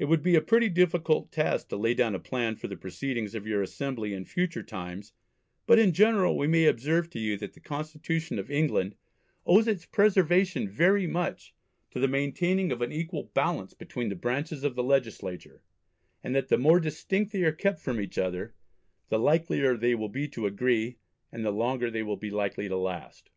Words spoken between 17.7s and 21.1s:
from each other, the likelier they will be to agree,